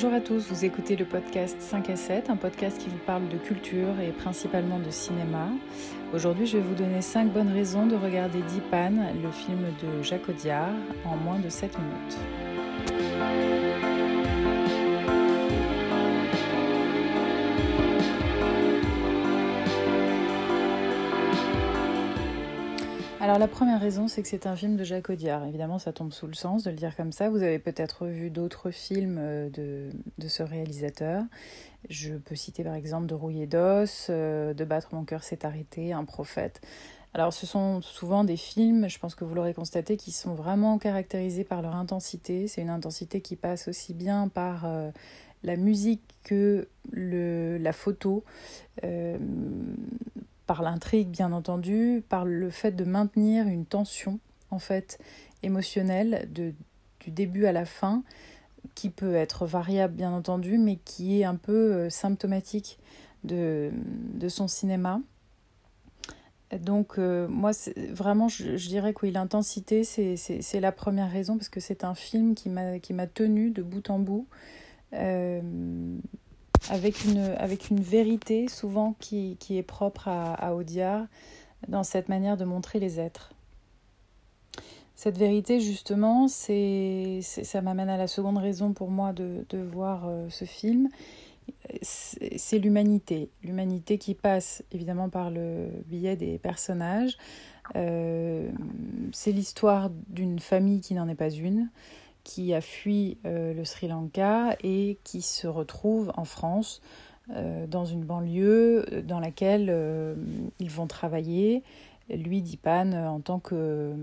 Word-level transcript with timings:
Bonjour 0.00 0.14
à 0.14 0.20
tous, 0.20 0.46
vous 0.48 0.64
écoutez 0.64 0.94
le 0.94 1.04
podcast 1.04 1.60
5 1.60 1.90
à 1.90 1.96
7, 1.96 2.30
un 2.30 2.36
podcast 2.36 2.78
qui 2.78 2.88
vous 2.88 3.00
parle 3.04 3.28
de 3.28 3.36
culture 3.36 3.98
et 3.98 4.12
principalement 4.12 4.78
de 4.78 4.92
cinéma. 4.92 5.48
Aujourd'hui, 6.14 6.46
je 6.46 6.56
vais 6.56 6.62
vous 6.62 6.76
donner 6.76 7.02
5 7.02 7.32
bonnes 7.32 7.50
raisons 7.50 7.84
de 7.84 7.96
regarder 7.96 8.40
Dipan, 8.42 8.92
le 9.20 9.30
film 9.32 9.58
de 9.82 10.00
Jacques 10.04 10.28
Audiard, 10.28 10.70
en 11.04 11.16
moins 11.16 11.40
de 11.40 11.48
7 11.48 11.76
minutes. 11.80 12.16
Alors 23.20 23.40
la 23.40 23.48
première 23.48 23.80
raison, 23.80 24.06
c'est 24.06 24.22
que 24.22 24.28
c'est 24.28 24.46
un 24.46 24.54
film 24.54 24.76
de 24.76 24.84
Jacques 24.84 25.10
Audiard. 25.10 25.44
Évidemment, 25.44 25.80
ça 25.80 25.92
tombe 25.92 26.12
sous 26.12 26.28
le 26.28 26.34
sens 26.34 26.62
de 26.62 26.70
le 26.70 26.76
dire 26.76 26.94
comme 26.94 27.10
ça. 27.10 27.28
Vous 27.28 27.42
avez 27.42 27.58
peut-être 27.58 28.06
vu 28.06 28.30
d'autres 28.30 28.70
films 28.70 29.16
euh, 29.18 29.50
de, 29.50 29.90
de, 30.18 30.28
ce 30.28 30.44
réalisateur. 30.44 31.24
Je 31.90 32.14
peux 32.14 32.36
citer 32.36 32.62
par 32.62 32.74
exemple 32.74 33.06
De 33.06 33.14
rouiller 33.14 33.48
d'os, 33.48 34.06
euh, 34.08 34.54
De 34.54 34.64
battre 34.64 34.90
mon 34.92 35.04
cœur 35.04 35.24
s'est 35.24 35.44
arrêté, 35.44 35.92
Un 35.92 36.04
prophète. 36.04 36.60
Alors 37.12 37.32
ce 37.32 37.44
sont 37.44 37.82
souvent 37.82 38.22
des 38.22 38.36
films, 38.36 38.88
je 38.88 39.00
pense 39.00 39.16
que 39.16 39.24
vous 39.24 39.34
l'aurez 39.34 39.54
constaté, 39.54 39.96
qui 39.96 40.12
sont 40.12 40.34
vraiment 40.34 40.78
caractérisés 40.78 41.42
par 41.42 41.60
leur 41.60 41.74
intensité. 41.74 42.46
C'est 42.46 42.60
une 42.62 42.70
intensité 42.70 43.20
qui 43.20 43.34
passe 43.34 43.66
aussi 43.66 43.94
bien 43.94 44.28
par 44.28 44.64
euh, 44.64 44.90
la 45.42 45.56
musique 45.56 46.02
que 46.22 46.68
le, 46.92 47.58
la 47.58 47.72
photo. 47.72 48.22
Par 50.48 50.62
l'intrigue 50.62 51.08
bien 51.08 51.30
entendu, 51.32 52.02
par 52.08 52.24
le 52.24 52.48
fait 52.48 52.72
de 52.72 52.84
maintenir 52.84 53.46
une 53.46 53.66
tension 53.66 54.18
en 54.50 54.58
fait 54.58 54.98
émotionnelle 55.42 56.26
du 56.32 56.54
début 57.06 57.44
à 57.44 57.52
la 57.52 57.66
fin 57.66 58.02
qui 58.74 58.88
peut 58.88 59.14
être 59.14 59.44
variable 59.46 59.94
bien 59.94 60.10
entendu 60.10 60.56
mais 60.56 60.76
qui 60.76 61.20
est 61.20 61.24
un 61.24 61.36
peu 61.36 61.52
euh, 61.52 61.90
symptomatique 61.90 62.78
de, 63.24 63.70
de 64.14 64.28
son 64.28 64.48
cinéma. 64.48 65.00
Donc 66.58 66.98
euh, 66.98 67.28
moi 67.28 67.50
vraiment 67.90 68.28
je, 68.28 68.56
dirais 68.56 68.94
que 68.94 69.00
oui 69.02 69.12
l'intensité 69.12 69.84
c'est 69.84 70.60
la 70.60 70.72
première 70.72 71.10
raison 71.10 71.36
parce 71.36 71.50
que 71.50 71.60
c'est 71.60 71.84
un 71.84 71.94
film 71.94 72.34
qui 72.34 72.48
m'a 72.48 73.06
tenu 73.06 73.50
de 73.50 73.62
bout 73.62 73.90
en 73.90 73.98
bout. 73.98 74.26
Euh, 74.94 75.42
avec 76.68 77.04
une, 77.04 77.18
avec 77.38 77.70
une 77.70 77.80
vérité 77.80 78.48
souvent 78.48 78.94
qui, 78.98 79.36
qui 79.40 79.58
est 79.58 79.62
propre 79.62 80.08
à, 80.08 80.34
à 80.34 80.52
Audiard 80.54 81.06
dans 81.66 81.82
cette 81.82 82.08
manière 82.08 82.36
de 82.36 82.44
montrer 82.44 82.78
les 82.78 83.00
êtres. 83.00 83.32
Cette 84.94 85.16
vérité, 85.16 85.60
justement, 85.60 86.26
c'est, 86.26 87.20
ça 87.22 87.62
m'amène 87.62 87.88
à 87.88 87.96
la 87.96 88.08
seconde 88.08 88.38
raison 88.38 88.72
pour 88.72 88.90
moi 88.90 89.12
de, 89.12 89.46
de 89.48 89.58
voir 89.58 90.08
euh, 90.08 90.28
ce 90.28 90.44
film. 90.44 90.88
C'est 91.82 92.58
l'humanité. 92.58 93.30
L'humanité 93.44 93.98
qui 93.98 94.14
passe 94.14 94.64
évidemment 94.72 95.08
par 95.08 95.30
le 95.30 95.68
biais 95.86 96.16
des 96.16 96.38
personnages. 96.38 97.16
Euh, 97.76 98.50
c'est 99.12 99.30
l'histoire 99.30 99.90
d'une 100.08 100.40
famille 100.40 100.80
qui 100.80 100.94
n'en 100.94 101.08
est 101.08 101.14
pas 101.14 101.30
une 101.30 101.70
qui 102.28 102.52
a 102.52 102.60
fui 102.60 103.16
euh, 103.24 103.54
le 103.54 103.64
Sri 103.64 103.88
Lanka 103.88 104.54
et 104.62 104.98
qui 105.02 105.22
se 105.22 105.46
retrouve 105.46 106.12
en 106.14 106.26
France 106.26 106.82
euh, 107.30 107.66
dans 107.66 107.86
une 107.86 108.04
banlieue 108.04 108.84
euh, 108.92 109.00
dans 109.00 109.18
laquelle 109.18 109.74
ils 110.58 110.70
vont 110.70 110.86
travailler. 110.86 111.62
Lui, 112.10 112.42
Dipan, 112.42 112.92
en 112.92 113.20
tant 113.20 113.38
que, 113.38 113.94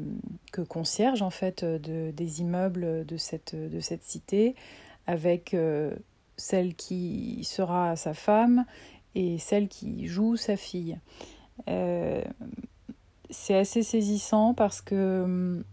concierge 0.67 1.21
en 1.21 1.29
fait 1.29 1.63
de, 1.63 2.11
des 2.11 2.41
immeubles 2.41 3.05
de 3.05 3.17
cette, 3.17 3.55
de 3.55 3.79
cette 3.79 4.03
cité, 4.03 4.55
avec 5.05 5.55
celle 6.37 6.75
qui 6.75 7.43
sera 7.43 7.95
sa 7.95 8.13
femme 8.13 8.65
et 9.13 9.37
celle 9.37 9.67
qui 9.67 10.07
joue 10.07 10.35
sa 10.35 10.55
fille. 10.55 10.97
c'est 11.67 13.55
assez 13.55 13.81
saisissant 13.81 14.53
parce 14.53 14.81
que 14.81 15.23
hum, 15.23 15.63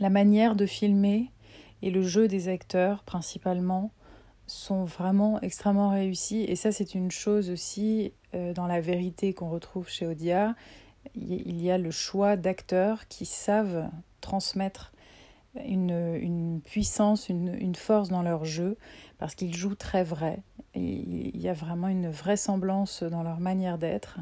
la 0.00 0.10
manière 0.10 0.56
de 0.56 0.66
filmer 0.66 1.30
et 1.82 1.90
le 1.90 2.02
jeu 2.02 2.28
des 2.28 2.48
acteurs 2.48 3.02
principalement 3.04 3.92
sont 4.46 4.84
vraiment 4.84 5.40
extrêmement 5.40 5.90
réussis. 5.90 6.42
Et 6.44 6.56
ça, 6.56 6.72
c'est 6.72 6.94
une 6.94 7.10
chose 7.10 7.50
aussi 7.50 8.12
euh, 8.34 8.52
dans 8.54 8.66
la 8.66 8.80
vérité 8.80 9.34
qu'on 9.34 9.50
retrouve 9.50 9.88
chez 9.88 10.06
Audiard. 10.06 10.54
Il 11.14 11.60
y 11.60 11.70
a 11.70 11.78
le 11.78 11.90
choix 11.90 12.36
d'acteurs 12.36 13.08
qui 13.08 13.26
savent 13.26 13.88
transmettre 14.20 14.92
une, 15.64 16.16
une 16.20 16.60
puissance, 16.60 17.28
une, 17.28 17.54
une, 17.54 17.74
force 17.74 18.08
dans 18.08 18.22
leur 18.22 18.44
jeu, 18.44 18.76
parce 19.18 19.34
qu'ils 19.34 19.54
jouent 19.54 19.74
très 19.74 20.04
vrai. 20.04 20.40
Il 20.74 21.40
y 21.40 21.48
a 21.48 21.54
vraiment 21.54 21.88
une 21.88 22.10
vraisemblance 22.10 23.02
dans 23.02 23.22
leur 23.22 23.40
manière 23.40 23.78
d'être. 23.78 24.18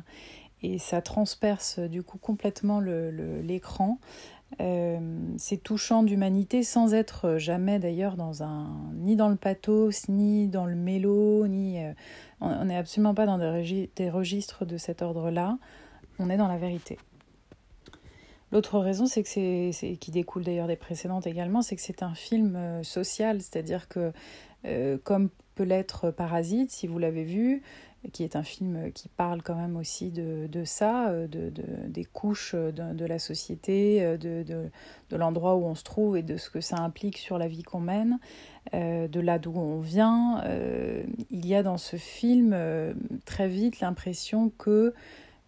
Et 0.63 0.79
ça 0.79 1.03
transperce 1.03 1.79
du 1.79 2.03
coup 2.03 2.19
complètement 2.19 2.81
l'écran. 2.81 3.99
Euh, 4.61 4.99
c'est 5.39 5.63
touchant 5.63 6.03
d'humanité 6.03 6.63
sans 6.63 6.95
être 6.95 7.37
jamais 7.37 7.79
d'ailleurs 7.79 8.17
dans 8.17 8.45
un 8.45 8.69
ni 8.95 9.17
dans 9.17 9.29
le 9.29 9.37
pathos 9.37 10.09
ni 10.09 10.47
dans 10.47 10.67
le 10.67 10.77
mélo 10.77 11.49
ni 11.49 11.85
euh, 11.85 11.93
on 12.41 12.67
n'est 12.67 12.77
absolument 12.77 13.13
pas 13.13 13.27
dans 13.27 13.39
des, 13.39 13.91
des 13.97 14.09
registres 14.09 14.65
de 14.65 14.77
cet 14.79 15.03
ordre-là. 15.03 15.59
On 16.19 16.31
est 16.31 16.37
dans 16.37 16.47
la 16.47 16.59
vérité. 16.59 16.97
L'autre 18.53 18.79
raison 18.79 19.07
c'est 19.07 19.25
que 19.25 19.29
c'est 19.29 19.97
qui 20.01 20.11
découle 20.13 20.45
d'ailleurs 20.45 20.69
des 20.69 20.77
précédentes 20.77 21.27
également 21.27 21.61
c'est 21.61 21.75
que 21.75 21.83
c'est 21.83 22.05
un 22.05 22.15
film 22.15 22.55
euh, 22.55 22.83
social. 22.85 23.41
C'est-à-dire 23.43 23.89
que 23.89 24.13
comme 25.05 25.31
peut 25.55 25.63
l'être 25.63 26.11
Parasite 26.11 26.73
si 26.73 26.87
vous 26.89 26.99
l'avez 26.99 27.23
vu 27.23 27.63
qui 28.13 28.25
est 28.25 28.37
un 28.37 28.43
film 28.43 28.93
qui 28.93 29.09
parle 29.09 29.43
quand 29.43 29.55
même 29.55 29.77
aussi 29.77 30.11
de, 30.11 30.65
ça, 30.65 31.09
euh, 31.09 31.27
de, 31.27 31.51
de, 31.51 31.65
des 31.89 32.05
couches 32.05 32.55
de, 32.55 33.05
la 33.05 33.19
société, 33.19 34.03
euh, 34.03 34.17
de, 34.17 35.17
l'endroit 35.17 35.57
où 35.57 35.65
on 35.65 35.75
se 35.75 35.85
trouve 35.85 36.17
et 36.17 36.23
de 36.23 36.37
ce 36.37 36.51
que 36.51 36.61
ça 36.61 36.77
implique 36.79 37.19
sur 37.19 37.39
la 37.39 37.49
vie 37.49 37.63
qu'on 37.63 37.81
mène, 37.81 38.19
euh, 38.75 39.09
de 39.09 39.21
là 39.21 39.39
d'où 39.39 39.53
on 39.57 39.81
vient. 39.81 40.43
Il 41.31 41.47
y 41.47 41.55
a 41.55 41.63
dans 41.63 41.79
ce 41.79 41.97
film 41.97 42.57
très 43.25 43.49
vite 43.49 43.81
l'impression 43.81 44.51
que, 44.59 44.95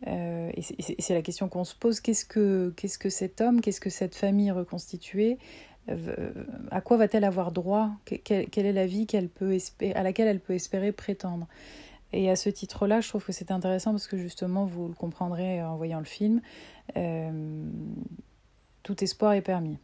et 0.06 0.62
c'est 0.98 1.14
la 1.14 1.22
question 1.22 1.48
qu'on 1.48 1.64
se 1.64 1.75
pose, 1.75 2.00
qu'est-ce 2.00 2.25
que, 2.25 2.72
qu'est-ce 2.76 2.98
que 2.98 3.10
cet 3.10 3.40
homme, 3.40 3.60
qu'est-ce 3.60 3.80
que 3.80 3.90
cette 3.90 4.14
famille 4.14 4.50
reconstituée 4.50 5.38
à 6.70 6.80
quoi 6.80 6.96
va-t-elle 6.96 7.25
avoir 7.25 7.52
droit? 7.52 7.90
Quelle, 8.04 8.46
est 8.54 8.72
la 8.72 8.86
vie 8.86 9.06
qu'elle 9.06 9.28
peut 9.28 9.56
à 9.94 10.02
laquelle 10.02 10.28
elle 10.28 10.40
peut 10.40 10.54
espérer 10.54 10.92
prétendre? 10.92 11.46
Et 12.12 12.30
à 12.30 12.36
ce 12.36 12.48
titre-là, 12.48 13.00
je 13.00 13.08
trouve 13.08 13.24
que 13.24 13.32
c'est 13.32 13.50
intéressant 13.50 13.91
parce 13.91 14.06
que 14.06 14.16
justement, 14.16 14.64
vous 14.64 14.88
le 14.88 14.94
comprendrez 14.94 15.62
en 15.62 15.76
voyant 15.76 15.98
le 15.98 16.04
film, 16.04 16.41
euh, 16.96 17.70
tout 18.82 19.02
espoir 19.04 19.32
est 19.34 19.42
permis. 19.42 19.78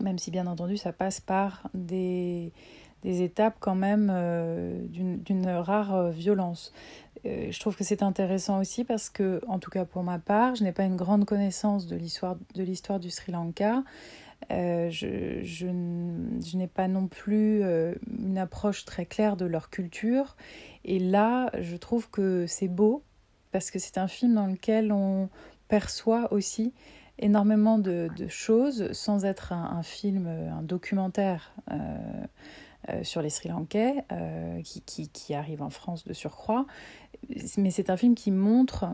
Même 0.00 0.18
si 0.18 0.30
bien 0.30 0.46
entendu, 0.46 0.76
ça 0.76 0.92
passe 0.92 1.20
par 1.20 1.68
des, 1.74 2.52
des 3.02 3.22
étapes 3.22 3.56
quand 3.60 3.74
même 3.74 4.10
euh, 4.12 4.86
d'une 4.88 5.48
rare 5.48 6.10
violence. 6.10 6.72
Euh, 7.26 7.50
je 7.50 7.60
trouve 7.60 7.76
que 7.76 7.84
c'est 7.84 8.02
intéressant 8.02 8.60
aussi 8.60 8.84
parce 8.84 9.10
que, 9.10 9.40
en 9.48 9.58
tout 9.58 9.70
cas 9.70 9.84
pour 9.84 10.02
ma 10.02 10.18
part, 10.18 10.54
je 10.54 10.64
n'ai 10.64 10.72
pas 10.72 10.84
une 10.84 10.96
grande 10.96 11.24
connaissance 11.24 11.86
de 11.86 11.96
l'histoire 11.96 13.00
du 13.00 13.10
Sri 13.10 13.32
Lanka. 13.32 13.82
Euh, 14.52 14.88
je, 14.90 15.42
je, 15.42 15.66
n'ai 15.66 16.68
pas 16.68 16.86
non 16.86 17.08
plus 17.08 17.62
euh, 17.62 17.94
une 18.06 18.38
approche 18.38 18.84
très 18.84 19.04
claire 19.04 19.36
de 19.36 19.44
leur 19.44 19.68
culture. 19.68 20.36
Et 20.84 20.98
là, 20.98 21.50
je 21.60 21.76
trouve 21.76 22.08
que 22.10 22.46
c'est 22.46 22.68
beau 22.68 23.02
parce 23.50 23.70
que 23.70 23.78
c'est 23.78 23.98
un 23.98 24.08
film 24.08 24.34
dans 24.34 24.46
lequel 24.46 24.92
on 24.92 25.28
perçoit 25.68 26.32
aussi 26.32 26.72
énormément 27.18 27.78
de, 27.78 28.08
choses 28.28 28.92
sans 28.92 29.24
être 29.24 29.52
un, 29.52 29.82
film, 29.82 30.28
un 30.28 30.62
documentaire 30.62 31.52
sur 33.02 33.22
les 33.22 33.30
Sri 33.30 33.48
Lankais 33.48 34.04
qui, 34.62 34.82
qui, 34.82 35.08
qui, 35.08 35.34
arrive 35.34 35.62
en 35.62 35.70
France 35.70 36.04
de 36.04 36.12
surcroît. 36.12 36.66
Mais 37.56 37.70
c'est 37.70 37.90
un 37.90 37.96
film 37.96 38.14
qui 38.14 38.30
montre 38.30 38.86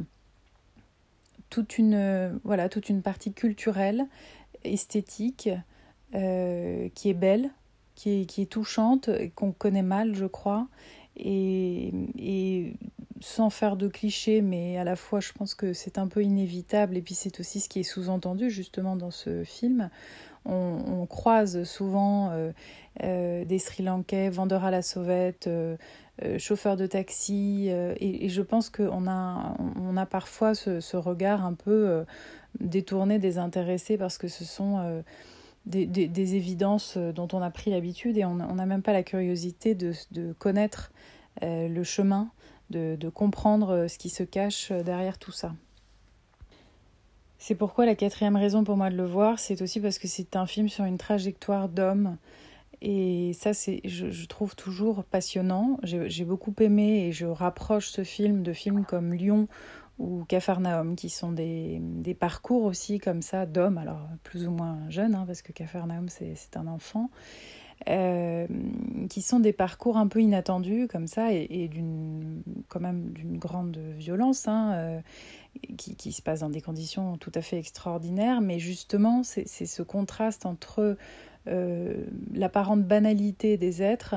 toute 1.50 1.79
une, 1.79 2.41
voilà, 2.44 2.69
toute 2.69 2.88
une 2.88 3.03
partie 3.03 3.32
culturelle 3.32 4.06
esthétique 4.65 5.49
euh, 6.15 6.88
qui 6.94 7.11
est 7.11 7.15
belle, 7.15 7.50
qui 7.94 8.23
est, 8.23 8.26
qui 8.26 8.43
est 8.43 8.47
touchante, 8.47 9.11
qu'on 9.35 9.53
connaît 9.53 9.82
mal, 9.82 10.15
je 10.15 10.26
crois. 10.26 10.67
Et, 11.17 11.93
et, 12.19 12.75
sans 13.21 13.49
faire 13.49 13.76
de 13.76 13.88
clichés, 13.88 14.43
mais 14.43 14.77
à 14.77 14.85
la 14.85 14.97
fois 14.97 15.20
je 15.20 15.32
pense 15.32 15.55
que 15.55 15.73
c'est 15.73 15.97
un 15.97 16.09
peu 16.09 16.23
inévitable, 16.23 16.97
et 16.97 17.00
puis 17.00 17.15
c'est 17.15 17.41
aussi 17.41 17.61
ce 17.61 17.69
qui 17.70 17.81
est 17.81 17.85
sous-entendu 17.85 18.50
justement 18.50 18.97
dans 18.97 19.11
ce 19.11 19.44
film. 19.44 19.88
On, 20.46 21.06
croise 21.06 21.64
souvent 21.64 22.31
euh, 22.32 22.52
euh, 23.02 23.44
des 23.44 23.58
Sri 23.58 23.82
Lankais, 23.82 24.29
vendeurs 24.29 24.64
à 24.64 24.70
la 24.70 24.82
sauvette, 24.82 25.46
euh, 25.46 25.76
chauffeurs 26.38 26.76
de 26.76 26.87
taxi, 26.87 27.69
et, 27.69 28.29
je 28.29 28.43
pense 28.43 28.70
qu'on 28.70 29.08
a, 29.08 29.56
on 29.81 29.96
a 29.96 30.06
parfois 30.06 30.55
ce, 30.55 30.81
ce 30.81 30.96
regard 30.96 31.44
un 31.44 31.55
peu 31.55 32.05
détourné, 32.61 33.19
désintéressé, 33.19 33.99
parce 33.99 34.17
que 34.17 34.29
ce 34.29 34.44
sont 34.44 35.02
des, 35.67 36.35
évidences 36.37 36.96
dont 36.96 37.29
on 37.32 37.43
a 37.43 37.50
pris 37.50 37.70
l'habitude 37.70 38.17
et 38.17 38.25
on 38.25 38.37
n'a 38.37 38.67
même 38.67 38.82
pas 38.82 38.93
la 38.93 39.02
curiosité 39.02 39.75
de, 39.75 40.32
connaître 40.38 40.93
le 41.43 41.82
chemin, 41.82 42.31
de, 42.70 43.08
comprendre 43.08 43.87
ce 43.88 43.99
qui 43.99 44.08
se 44.08 44.23
cache 44.23 44.70
derrière 44.70 45.19
tout 45.19 45.32
ça. 45.32 45.52
C'est 47.46 47.55
pourquoi 47.55 47.85
la 47.85 47.94
quatrième 47.94 48.37
raison 48.37 48.64
pour 48.64 48.79
moi 48.79 48.88
de 48.88 48.96
le 48.96 49.05
voir, 49.05 49.38
c'est 49.38 49.61
aussi 49.61 49.79
parce 49.79 49.99
que 49.99 50.08
c'est 50.08 50.35
un 50.35 50.46
film 50.46 50.70
sur 50.70 50.87
une 50.87 50.96
trajectoire 50.96 51.69
d'homme. 51.69 52.17
Et 52.81 53.35
ça, 53.35 53.52
c'est, 53.52 53.82
je, 53.85 54.25
trouve 54.25 54.56
toujours 54.56 55.05
passionnant. 55.05 55.79
J'ai 55.82 56.25
beaucoup 56.25 56.55
aimé 56.61 57.06
et 57.06 57.12
je 57.12 57.26
rapproche 57.26 57.88
ce 57.88 58.02
film 58.02 58.43
de 58.44 58.55
films 58.55 58.87
comme 58.87 59.12
Lyon 59.12 59.46
ou 59.99 60.25
Capharnaüm, 60.25 60.96
qui 60.96 61.11
sont 61.11 61.32
des, 61.32 61.82
parcours 62.19 62.64
aussi 62.64 62.99
comme 62.99 63.20
ça 63.20 63.44
d'hommes, 63.44 63.76
alors 63.76 64.08
plus 64.23 64.46
ou 64.46 64.50
moins 64.50 64.79
jeunes, 64.88 65.14
hein, 65.14 65.25
parce 65.26 65.43
que 65.43 65.52
Capharnaüm, 65.52 66.08
c'est 66.08 66.56
un 66.56 66.67
enfant, 66.67 67.11
euh, 67.89 68.47
qui 69.11 69.21
sont 69.21 69.41
des 69.41 69.53
parcours 69.53 69.99
un 69.99 70.09
peu 70.09 70.23
inattendus 70.23 70.89
comme 70.89 71.07
ça 71.07 71.33
et, 71.33 71.69
d'une 71.69 72.43
quand 72.69 72.81
même 72.81 73.11
d'une 73.13 73.37
grande 73.37 73.77
violence 73.77 74.49
hein, 74.49 74.73
euh, 74.73 75.01
qui, 75.77 75.95
qui, 75.95 76.13
se 76.13 76.23
passe 76.23 76.41
dans 76.41 76.49
des 76.49 76.63
conditions 76.63 77.19
tout 77.19 77.33
à 77.35 77.43
fait 77.43 77.59
extraordinaires. 77.59 78.41
Mais 78.41 78.59
justement 78.59 79.23
c'est 79.23 79.47
ce 79.47 79.83
contraste 79.83 80.47
entre 80.47 80.97
euh, 81.47 82.07
l'apparente 82.33 82.85
banalité 82.85 83.59
des 83.59 83.83
êtres 83.83 84.17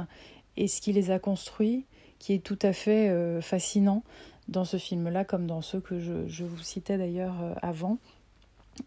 et 0.56 0.70
ce 0.70 0.80
qui 0.80 0.94
les 0.94 1.12
a 1.12 1.20
construits 1.20 1.86
qui 2.20 2.34
est 2.34 2.44
tout 2.44 2.60
à 2.62 2.72
fait 2.74 3.42
fascinant 3.42 4.02
dans 4.48 4.66
ce 4.66 4.78
film 4.78 5.10
là 5.10 5.26
comme 5.26 5.46
dans 5.46 5.62
ceux 5.62 5.82
que 5.82 6.00
je, 6.00 6.26
je 6.28 6.46
vous 6.46 6.64
citais 6.64 6.98
d'ailleurs 6.98 7.36
avant. 7.62 7.98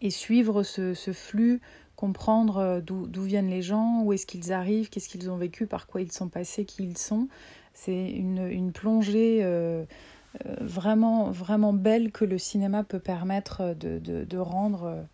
Et 0.01 0.09
suivre 0.09 0.63
ce, 0.63 0.93
ce 0.93 1.13
flux 1.13 1.61
comprendre 2.01 2.57
euh, 2.57 2.81
d'où 2.81 3.21
viennent 3.21 3.51
les 3.51 3.61
gens, 3.61 4.01
où 4.01 4.11
est-ce 4.11 4.25
qu'ils 4.25 4.51
arrivent, 4.51 4.89
qu'est-ce 4.89 5.07
qu'ils 5.07 5.29
ont 5.29 5.37
vécu, 5.37 5.67
par 5.67 5.85
quoi 5.85 6.01
ils 6.01 6.11
sont 6.11 6.29
passés, 6.29 6.65
qui 6.65 6.83
ils 6.83 6.97
sont. 6.97 7.27
C'est 7.75 8.09
une, 8.09 8.47
une, 8.47 8.71
plongée 8.71 9.41
euh, 9.43 9.85
euh, 10.47 10.55
vraiment, 10.61 11.29
vraiment 11.29 11.73
belle 11.73 12.11
que 12.11 12.25
le 12.25 12.39
cinéma 12.39 12.83
peut 12.83 12.99
permettre 12.99 13.75
de, 13.75 13.99
de, 13.99 14.37
rendre 14.39 15.05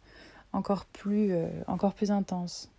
encore 0.54 0.86
plus, 0.86 1.34
encore 1.68 1.94
plus 1.94 2.10
intense. 2.10 2.72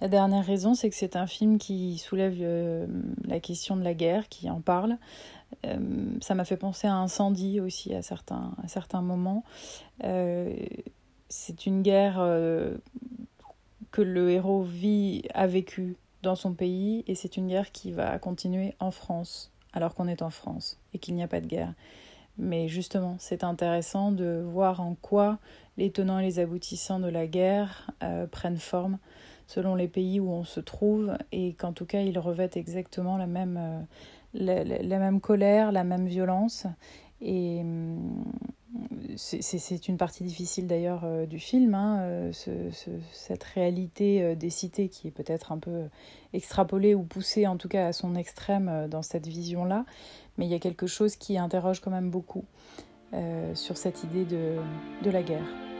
La 0.00 0.08
dernière 0.08 0.44
raison, 0.44 0.74
c'est 0.74 0.90
que 0.90 0.96
c'est 0.96 1.14
un 1.14 1.28
film 1.28 1.56
qui 1.56 1.98
soulève 1.98 2.36
la 3.26 3.38
question 3.38 3.76
de 3.76 3.84
la 3.84 3.94
guerre, 3.94 4.28
qui 4.28 4.50
en 4.50 4.60
parle. 4.60 4.98
ça 6.20 6.34
m'a 6.34 6.44
fait 6.44 6.56
penser 6.56 6.88
à 6.88 6.94
Incendie 6.94 7.60
aussi 7.60 7.94
à 7.94 8.02
certains, 8.02 8.54
certains 8.66 9.02
moments 9.02 9.44
c'est 11.28 11.66
une 11.66 11.82
guerre 11.82 12.24
que 13.94 14.02
le 14.02 14.28
héros 14.28 14.64
vit, 14.64 15.22
a 15.34 15.46
vécu 15.46 15.94
dans 16.22 16.34
son 16.34 16.52
pays, 16.52 17.04
et 17.06 17.14
c'est 17.14 17.36
une 17.36 17.46
guerre 17.46 17.70
qui 17.70 17.92
va 17.92 18.18
continuer 18.18 18.74
en 18.80 18.90
France, 18.90 19.52
alors 19.72 19.94
qu'on 19.94 20.08
est 20.08 20.20
en 20.20 20.30
France 20.30 20.80
et 20.92 20.98
qu'il 20.98 21.14
n'y 21.14 21.22
a 21.22 21.28
pas 21.28 21.40
de 21.40 21.46
guerre. 21.46 21.72
Mais 22.36 22.66
justement, 22.66 23.14
c'est 23.20 23.44
intéressant 23.44 24.10
de 24.10 24.44
voir 24.44 24.80
en 24.80 24.96
quoi 25.00 25.38
les 25.76 25.92
tenants 25.92 26.18
et 26.18 26.24
les 26.24 26.40
aboutissants 26.40 26.98
de 26.98 27.06
la 27.06 27.28
guerre 27.28 27.88
euh, 28.02 28.26
prennent 28.26 28.58
forme 28.58 28.98
selon 29.46 29.76
les 29.76 29.86
pays 29.86 30.18
où 30.18 30.28
on 30.28 30.42
se 30.42 30.58
trouve, 30.58 31.16
et 31.30 31.52
qu'en 31.52 31.72
tout 31.72 31.86
cas, 31.86 32.00
ils 32.00 32.18
revêtent 32.18 32.56
exactement 32.56 33.16
la 33.16 33.28
même, 33.28 33.86
euh, 34.34 34.64
la, 34.82 34.98
même 34.98 35.20
colère, 35.20 35.70
la 35.70 35.84
même 35.84 36.06
violence. 36.06 36.66
Et, 37.20 37.60
hum, 37.60 38.24
c'est 39.16 39.88
une 39.88 39.96
partie 39.96 40.24
difficile 40.24 40.66
d'ailleurs 40.66 41.02
euh, 41.04 41.26
du 41.26 41.38
film, 41.38 41.74
hein, 41.74 42.00
euh, 42.00 42.32
cette 43.12 43.44
réalité 43.44 44.22
euh, 44.22 44.34
des 44.34 44.50
cités 44.50 44.88
qui 44.88 45.08
est 45.08 45.10
peut-être 45.10 45.52
un 45.52 45.58
peu 45.58 45.84
extrapolée 46.32 46.94
ou 46.94 47.02
poussée 47.02 47.46
en 47.46 47.56
tout 47.56 47.68
cas 47.68 47.88
à 47.88 47.92
son 47.92 48.14
extrême 48.14 48.88
dans 48.90 49.02
cette 49.02 49.26
vision-là, 49.26 49.84
mais 50.38 50.46
il 50.46 50.50
y 50.50 50.54
a 50.54 50.58
quelque 50.58 50.86
chose 50.86 51.16
qui 51.16 51.38
interroge 51.38 51.80
quand 51.80 51.90
même 51.90 52.10
beaucoup 52.10 52.44
sur 53.54 53.76
cette 53.76 54.02
idée 54.02 54.24
de 54.24 55.10
la 55.10 55.22
guerre. 55.22 55.73